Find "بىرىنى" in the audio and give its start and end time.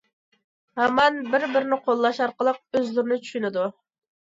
1.57-1.81